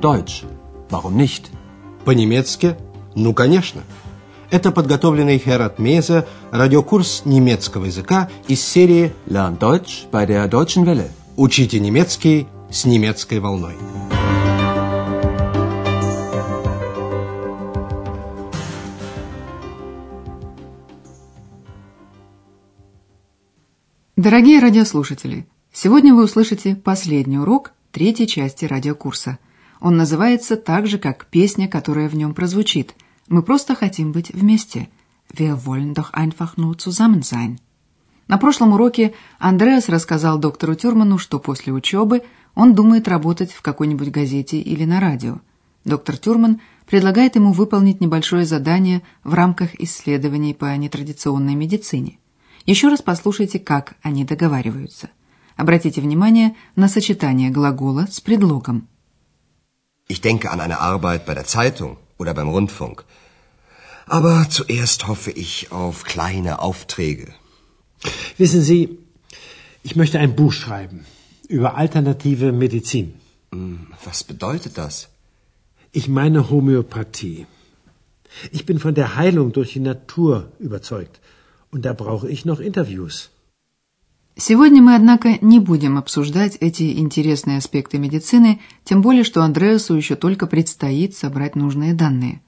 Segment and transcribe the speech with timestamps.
[0.00, 0.44] Deutsch.
[0.90, 1.50] Warum nicht?
[2.04, 2.76] По-немецки?
[3.14, 3.82] Ну, конечно.
[4.50, 11.10] Это подготовленный Херат Меза радиокурс немецкого языка из серии Lern Deutsch bei der Deutschen Welle.
[11.36, 13.74] «Учите немецкий с немецкой волной».
[24.16, 29.38] Дорогие радиослушатели, сегодня вы услышите последний урок третьей части радиокурса.
[29.80, 32.94] Он называется так же, как песня, которая в нем прозвучит.
[33.28, 34.88] Мы просто хотим быть вместе.
[35.32, 37.58] Wir wollen doch einfach nur zusammen sein.
[38.26, 42.22] На прошлом уроке Андреас рассказал доктору Тюрману, что после учебы
[42.54, 45.40] он думает работать в какой-нибудь газете или на радио.
[45.84, 52.18] Доктор Тюрман предлагает ему выполнить небольшое задание в рамках исследований по нетрадиционной медицине–
[52.68, 55.08] еще раз послушайте, как они договариваются.
[55.56, 58.88] Обратите внимание на сочетание глагола с предлогом.
[60.08, 63.04] Ich denke an eine Arbeit bei der Zeitung oder beim Rundfunk.
[64.06, 67.28] Aber zuerst hoffe ich auf kleine Aufträge.
[68.38, 68.98] Wissen Sie,
[69.82, 71.04] ich möchte ein Buch schreiben
[71.48, 73.14] über alternative Medizin.
[73.52, 75.08] Hm, was bedeutet das?
[75.92, 77.46] Ich meine Homöopathie.
[78.50, 81.20] Ich bin von der Heilung durch die Natur überzeugt.
[81.70, 83.30] Und da brauche ich noch Interviews.
[84.40, 90.14] Сегодня мы, однако, не будем обсуждать эти интересные аспекты медицины, тем более, что Андреасу еще
[90.14, 92.40] только предстоит собрать нужные данные.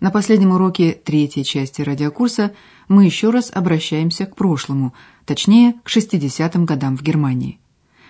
[0.00, 2.52] На последнем уроке третьей части радиокурса
[2.88, 4.92] мы еще раз обращаемся к прошлому,
[5.24, 7.58] точнее, к 60-м годам в Германии.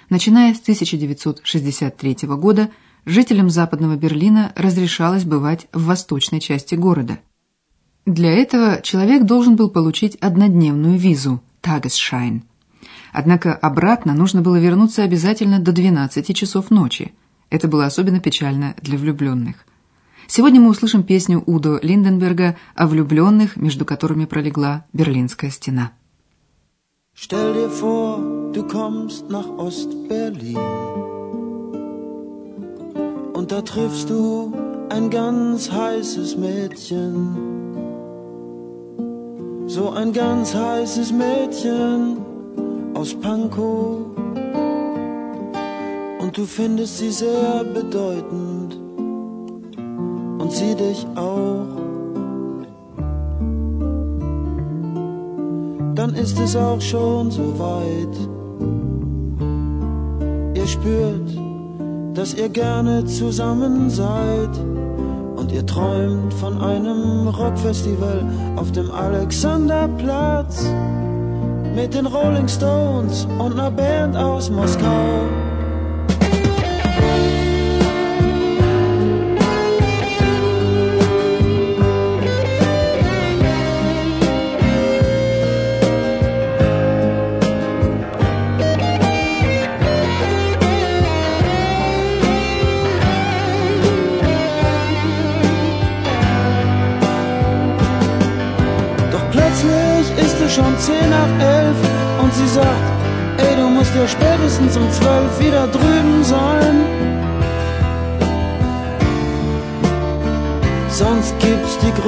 [0.09, 2.71] Начиная с 1963 года,
[3.05, 7.21] жителям Западного Берлина разрешалось бывать в восточной части города–
[8.07, 12.41] для этого человек должен был получить однодневную визу– Tagesschein.
[13.13, 17.13] Однако обратно нужно было вернуться обязательно до 12 часов ночи.
[17.51, 19.67] Это было особенно печально для влюбленных.
[20.29, 25.93] Сегодня мы услышим песню Удо Линденберга о влюбленных, между которыми пролегла Берлинская стена.
[27.13, 30.57] Stell dir vor, du kommst nach Ostberlin
[33.35, 34.55] und da triffst du
[34.89, 37.59] ein ganz heißes Mädchen.
[39.67, 42.20] So ein ganz heißes Mädchen
[43.01, 43.97] aus Pankow.
[46.21, 48.79] Und du findest sie sehr bedeutend
[50.39, 51.65] und sie dich auch.
[55.95, 58.17] Dann ist es auch schon so weit.
[60.55, 61.31] Ihr spürt,
[62.13, 64.55] dass ihr gerne zusammen seid
[65.37, 70.67] und ihr träumt von einem Rockfestival auf dem Alexanderplatz
[71.75, 75.50] mit den Rolling Stones und einer Band aus Moskau.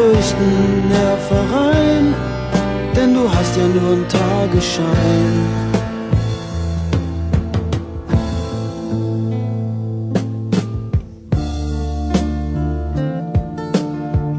[0.03, 2.15] Größten Nervereien,
[2.97, 5.35] denn du hast ja nur einen Tagesschein.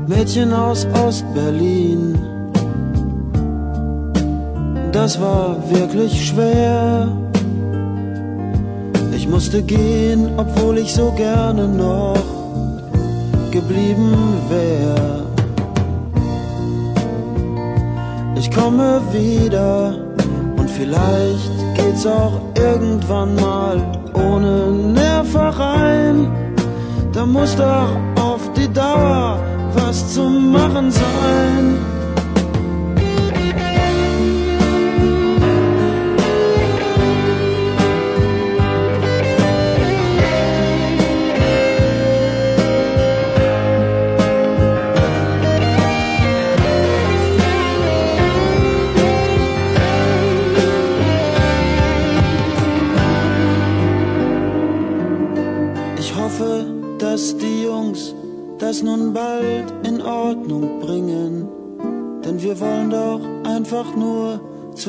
[0.08, 2.34] Mädchen aus Ostberlin
[4.94, 7.12] das war wirklich schwer.
[9.12, 12.24] Ich musste gehen, obwohl ich so gerne noch
[13.52, 14.14] geblieben
[14.50, 15.33] wär.
[18.44, 19.96] Ich komme wieder
[20.58, 23.82] und vielleicht geht's auch irgendwann mal
[24.14, 26.28] ohne Nervereien.
[27.14, 29.40] Da muss doch auf die Dauer
[29.76, 31.93] was zu machen sein.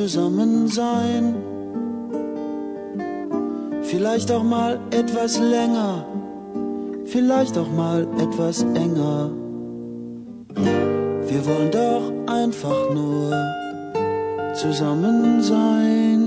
[0.04, 1.24] Zusammen sein.
[3.90, 5.92] Vielleicht auch mal etwas länger,
[7.06, 9.30] vielleicht auch mal etwas enger.
[11.30, 12.04] Wir wollen doch
[12.40, 13.32] einfach nur
[14.62, 16.20] zusammen sein.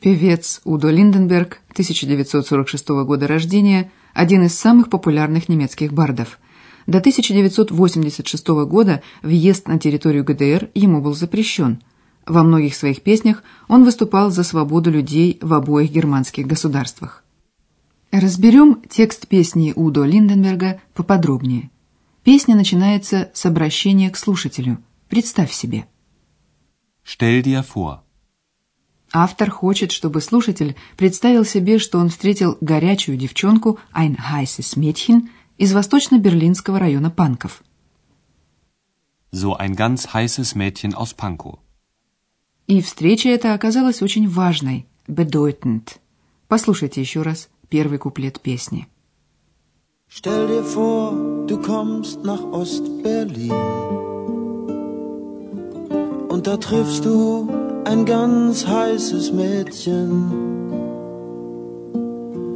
[0.00, 6.38] Певец Удо Линденберг, 1946 года рождения, один из самых популярных немецких бардов.
[6.88, 11.82] До 1986 года въезд на территорию ГДР ему был запрещен.
[12.26, 17.24] Во многих своих песнях он выступал за свободу людей в обоих германских государствах.
[18.10, 21.70] Разберем текст песни Удо Линденберга поподробнее.
[22.24, 24.78] Песня начинается с обращения к слушателю.
[25.10, 25.84] Представь себе.
[27.04, 27.98] Stell dir vor.
[29.12, 35.28] Автор хочет, чтобы слушатель представил себе, что он встретил горячую девчонку ein heißes Mädchen
[35.58, 37.62] из восточно-берлинского района Панков.
[39.30, 41.58] So ein ganz heißes Mädchen aus Pankow.
[42.66, 45.98] И встреча эта оказалась очень важной, bedeutend.
[46.48, 48.88] Послушайте еще раз первый куплет песни.
[50.08, 51.12] Stell dir vor,
[51.46, 53.52] du kommst nach Ost-Berlin
[56.30, 57.50] und da triffst du
[57.84, 60.32] ein ganz heißes Mädchen.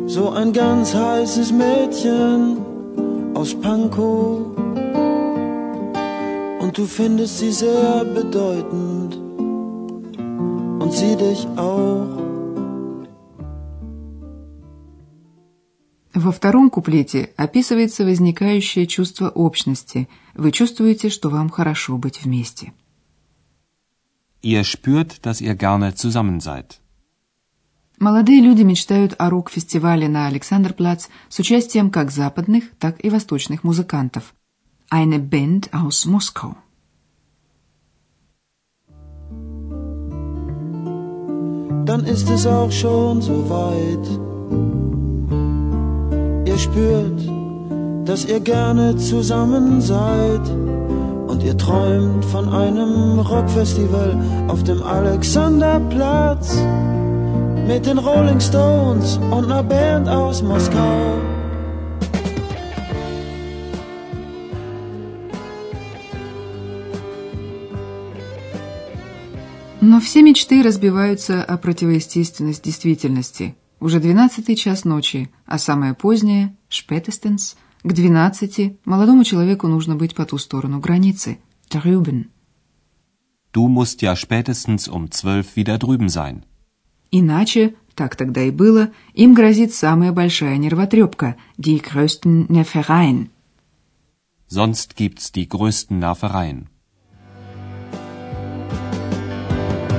[0.07, 2.72] So ein ganz heißes Mädchen
[3.35, 4.57] aus Pankow
[6.63, 9.17] und du findest sie sehr bedeutend
[10.83, 12.23] und sie dich auch.
[16.15, 20.09] Во втором куплете описывается возникающее чувство общности.
[20.35, 22.73] Вы чувствуете, что вам хорошо быть вместе.
[24.43, 26.82] Ihr spürt, dass ihr gerne zusammen seid.
[28.03, 34.35] Молодые люди мечтают о рок-фестивале на Александрплац с участием как западных, так и восточных музыкантов.
[34.91, 36.57] Eine Band aus Moskau.
[41.87, 44.07] Dann ist es auch schon so weit.
[46.51, 47.21] Ihr spürt,
[48.05, 50.45] dass ihr gerne zusammen seid.
[51.29, 54.11] Und ihr träumt von einem Rockfestival
[54.49, 56.59] auf dem Alexanderplatz.
[57.67, 61.21] Mit den Rolling Stones und einer Band aus Moskau.
[69.81, 73.55] Но все мечты разбиваются о противоестественность действительности.
[73.79, 80.25] Уже двенадцатый час ночи, а самое позднее, шпетестенс, к двенадцати молодому человеку нужно быть по
[80.25, 81.39] ту сторону границы,
[81.71, 82.31] drüben.
[83.53, 86.45] Du musst ja spätestens um zwölf wieder drüben sein.
[87.12, 93.30] Иначе, так тогда и было, им грозит самая большая нервотрепка, die größten Nervereien.
[94.50, 96.70] Sonst gibt's die größten Nervereien.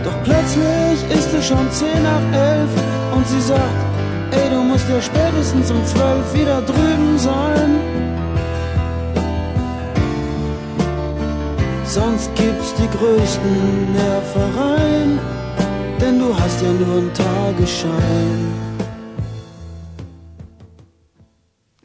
[0.05, 2.70] Doch plötzlich ist es schon zehn nach elf
[3.15, 3.81] und sie sagt,
[4.31, 7.70] ey, du musst ja spätestens um zwölf wieder drüben sein.
[11.85, 15.19] Sonst gibt's die größten Nervereien,
[16.04, 18.42] Denn du hast ja nur einen Tagesschein.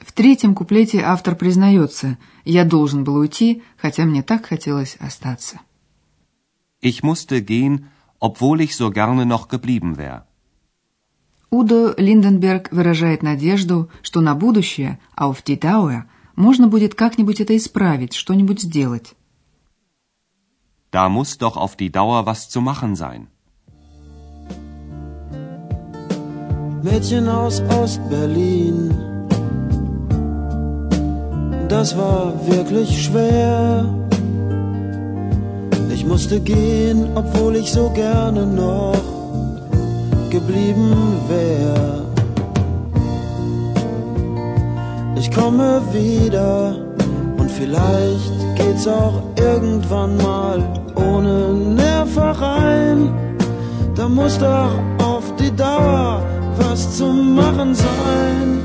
[0.09, 5.61] В третьем куплете автор признается, я должен был уйти, хотя мне так хотелось остаться.
[6.81, 7.75] Ich musste gehen,
[8.19, 10.25] obwohl ich so gerne noch geblieben wäre.
[11.51, 18.15] Удо Линденберг выражает надежду, что на будущее, auf die Dauer, можно будет как-нибудь это исправить,
[18.15, 19.15] что-нибудь сделать.
[20.91, 23.29] Da muss doch auf die Dauer was zu machen sein.
[26.82, 28.94] Mädchen aus Ost-Berlin.
[31.69, 33.85] Das war wirklich schwer.
[35.93, 38.97] Ich musste gehen, obwohl ich so gerne noch
[40.31, 40.94] geblieben
[41.29, 42.05] wär.
[45.17, 46.77] Ich komme wieder
[47.39, 50.63] und vielleicht geht's auch irgendwann mal
[50.94, 53.11] ohne Nervereien.
[53.97, 54.70] Da muss doch
[55.03, 56.23] auf die Dauer
[56.58, 58.58] was zu machen sein.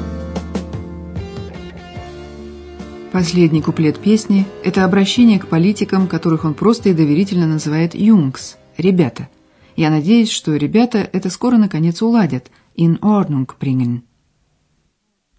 [3.12, 9.30] Последний куплет песни– это обращение к политикам, которых он просто и доверительно называет «юнгс»– «ребята».
[9.76, 14.04] Я надеюсь, что ребята это скоро наконец уладят, in Ordnung bringen.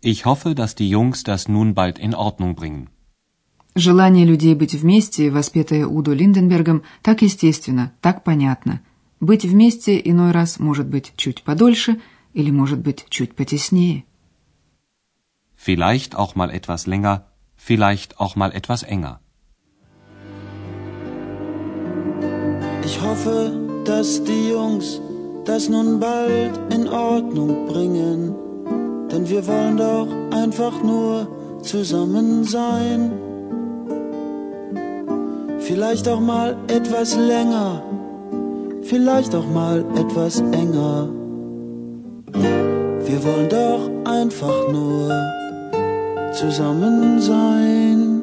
[0.02, 2.88] Ich hoffe, dass die Jungs das nun bald in Ordnung bringen.
[3.75, 8.82] Желание людей быть вместе, воспетое Удо Линденбергом, так естественно, так понятно.
[9.18, 12.00] Быть вместе иной раз может быть чуть подольше
[12.33, 14.03] или может быть чуть потеснее.
[15.55, 19.19] Vielleicht auch mal etwas länger, vielleicht auch mal etwas enger.
[22.86, 23.51] Ich hoffe,
[23.86, 25.01] dass die Jungs
[25.45, 28.50] das nun bald in Ordnung bringen.
[29.12, 31.27] denn wir wollen doch einfach nur
[31.62, 33.12] zusammen sein.
[35.59, 37.83] Vielleicht auch mal etwas länger,
[38.83, 41.09] vielleicht auch mal etwas enger.
[42.34, 45.08] Wir wollen doch einfach nur
[46.34, 48.22] zusammen sein.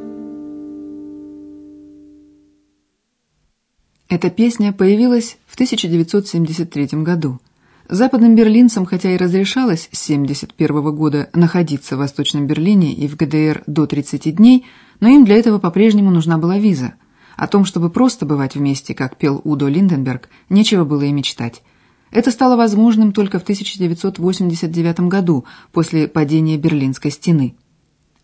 [4.09, 7.39] Эта песня появилась в 1973 году.
[7.87, 13.63] Западным берлинцам, хотя и разрешалось с 1971 года находиться в Восточном Берлине и в ГДР
[13.67, 14.65] до 30 дней,
[14.99, 16.95] но им для этого по-прежнему нужна была виза.
[17.37, 21.63] О том, чтобы просто бывать вместе, как пел Удо Линденберг, нечего было и мечтать.
[22.11, 27.55] Это стало возможным только в 1989 году, после падения Берлинской стены.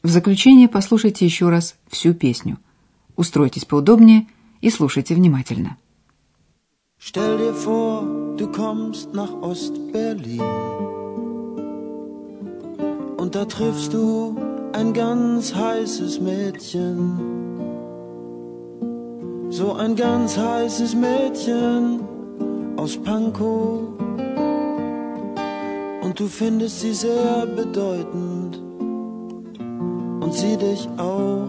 [0.03, 2.59] В заключение послушайте еще раз всю песню.
[3.15, 4.27] Устройтесь поудобнее
[4.61, 5.77] и слушайте внимательно.
[6.99, 8.03] Stell dir vor,
[8.37, 10.41] du kommst nach Ostberlin
[13.17, 14.35] und da triffst du
[14.73, 17.19] ein ganz heißes Mädchen.
[19.51, 22.06] So ein ganz heißes Mädchen
[22.77, 23.81] aus Pankow
[26.03, 28.61] und du findest sie sehr bedeutend
[30.21, 31.47] und sie dich auch.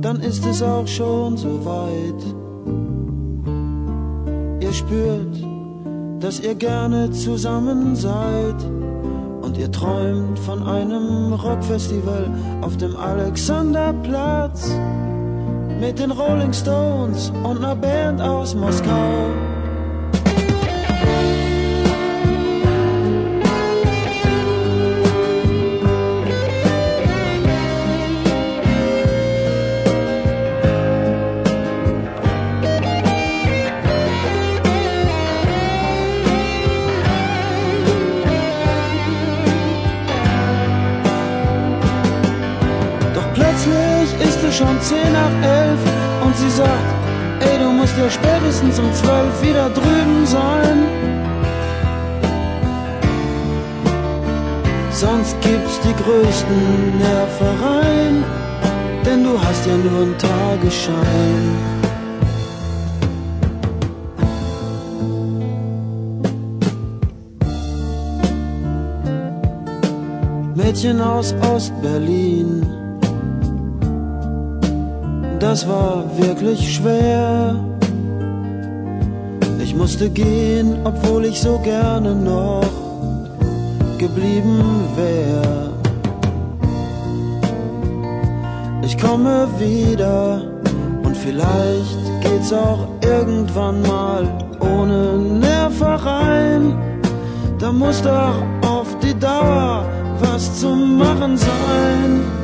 [0.00, 2.22] Dann ist es auch schon so weit.
[4.62, 5.44] Ihr spürt,
[6.20, 8.64] dass ihr gerne zusammen seid
[9.42, 12.30] und ihr träumt von einem Rockfestival
[12.62, 14.70] auf dem Alexanderplatz
[15.82, 19.51] mit den Rolling Stones und einer Band aus Moskau.
[48.02, 50.78] Ja spätestens um 12 wieder drüben sein.
[54.90, 58.24] Sonst gibt's die größten Nervereien,
[59.06, 61.44] denn du hast ja nur einen Tagesschein.
[70.54, 72.66] Mädchen aus Ostberlin.
[75.38, 77.71] Das war wirklich schwer.
[79.72, 82.62] Ich musste gehen, obwohl ich so gerne noch
[83.96, 84.62] geblieben
[84.94, 85.70] wär.
[88.82, 90.42] Ich komme wieder
[91.02, 94.28] und vielleicht geht's auch irgendwann mal
[94.60, 96.74] ohne Nervereien.
[97.58, 99.86] Da muss doch auf die Dauer
[100.20, 102.41] was zu machen sein.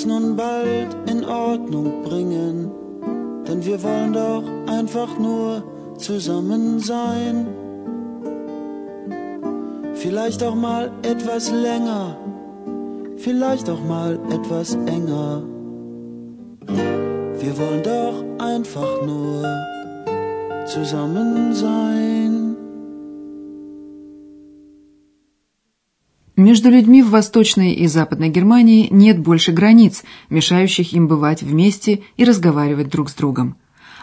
[0.00, 2.70] Das nun bald in Ordnung bringen,
[3.46, 5.62] denn wir wollen doch einfach nur
[5.98, 7.46] zusammen sein.
[9.92, 12.16] Vielleicht auch mal etwas länger,
[13.18, 15.42] vielleicht auch mal etwas enger.
[17.42, 19.44] Wir wollen doch einfach nur
[20.64, 22.29] zusammen sein.
[26.40, 32.24] Между людьми в Восточной и Западной Германии нет больше границ, мешающих им бывать вместе и
[32.24, 33.56] разговаривать друг с другом.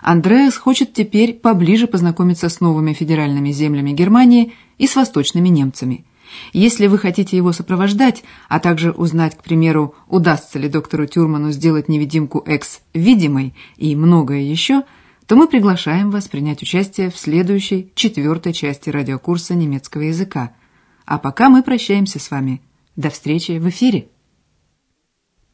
[0.03, 6.05] Андреас хочет теперь поближе познакомиться с новыми федеральными землями Германии и с восточными немцами.
[6.53, 11.89] Если вы хотите его сопровождать, а также узнать, к примеру, удастся ли доктору Тюрману сделать
[11.89, 14.83] невидимку Экс видимой и многое еще,
[15.25, 20.51] то мы приглашаем вас принять участие в следующей, четвертой части радиокурса немецкого языка–
[21.07, 22.61] а пока мы прощаемся с вами.
[22.95, 24.09] До встречи в эфире.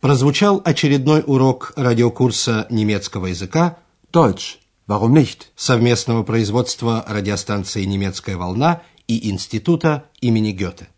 [0.02, 3.78] Прозвучал очередной урок радиокурса немецкого языка
[4.12, 4.58] Deutsch.
[4.88, 5.48] Warum nicht?
[5.56, 10.90] совместного производства радиостанции «Немецкая волна» и Института имени Гёте.